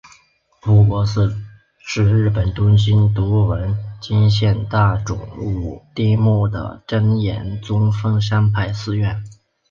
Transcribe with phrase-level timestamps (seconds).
[0.61, 1.37] 护国寺
[1.77, 9.23] 是日本东京都文京区大冢五丁目的真言宗丰山派寺院。